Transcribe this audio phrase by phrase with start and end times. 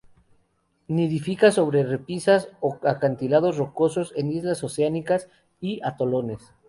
[0.87, 6.41] Nidifica sobre repisas o acantilados rocosos en islas oceánicas y atolones.